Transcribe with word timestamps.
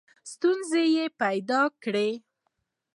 ستونزي 0.31 0.83
پیدا 1.21 1.61
کړې. 1.83 2.09